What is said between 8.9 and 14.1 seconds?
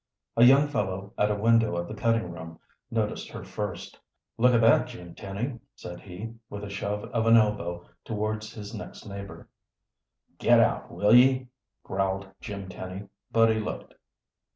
neighbor. "Get out, will ye?" growled Jim Tenny, but he looked.